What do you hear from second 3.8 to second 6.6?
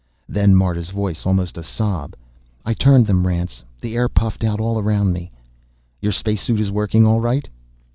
The air puffed out all around me." "Your space suit